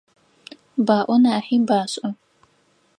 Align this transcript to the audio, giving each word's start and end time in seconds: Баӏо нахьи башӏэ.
Баӏо 0.85 1.15
нахьи 1.23 1.57
башӏэ. 1.67 2.09